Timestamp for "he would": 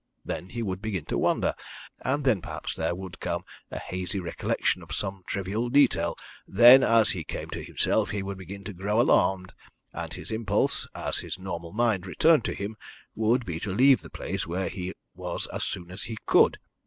0.49-0.81, 8.09-8.39